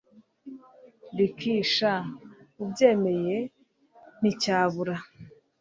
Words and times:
Ricky 1.17 1.53
sha 1.73 1.93
ubyemeye 2.63 3.37
nticyabura 4.19 4.95